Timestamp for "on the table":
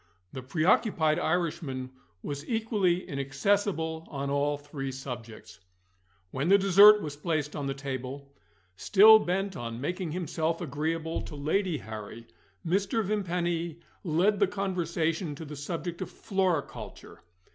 7.55-8.33